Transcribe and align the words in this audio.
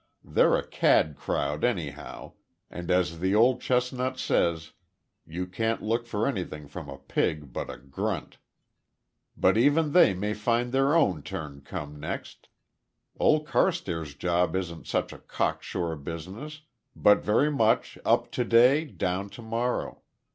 They're 0.23 0.57
a 0.57 0.67
cad 0.67 1.15
crowd 1.15 1.63
anyhow, 1.63 2.33
and 2.71 2.89
as 2.89 3.19
the 3.19 3.35
old 3.35 3.61
chestnut 3.61 4.17
says 4.17 4.71
you 5.27 5.45
can't 5.45 5.83
look 5.83 6.07
for 6.07 6.25
anything 6.25 6.67
from 6.67 6.89
a 6.89 6.97
pig 6.97 7.53
but 7.53 7.69
a 7.69 7.77
grunt. 7.77 8.39
But 9.37 9.59
even 9.59 9.91
they 9.91 10.15
may 10.15 10.33
find 10.33 10.71
their 10.71 10.95
own 10.95 11.21
turn 11.21 11.61
come 11.61 11.99
next. 11.99 12.47
Old 13.19 13.45
Carstairs' 13.45 14.15
job 14.15 14.55
isn't 14.55 14.87
such 14.87 15.13
a 15.13 15.19
cocksure 15.19 15.95
business, 15.97 16.61
but 16.95 17.19
very 17.23 17.51
much 17.51 17.99
`up 18.03 18.31
to 18.31 18.43
day 18.43 18.85
down 18.85 19.29
to 19.29 19.43
morrow.' 19.43 20.01